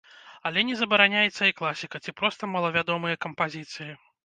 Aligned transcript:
Але 0.49 0.61
не 0.69 0.77
забараняецца 0.79 1.43
і 1.51 1.55
класіка, 1.59 2.03
ці 2.07 2.15
проста 2.23 2.51
малавядомыя 2.57 3.23
кампазіцыі. 3.29 3.91